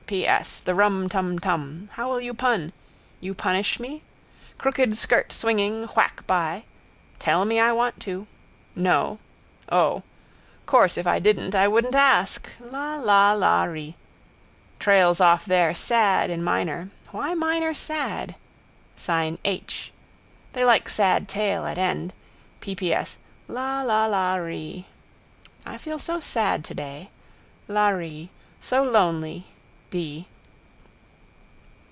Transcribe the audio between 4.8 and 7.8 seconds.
skirt swinging, whack by. Tell me I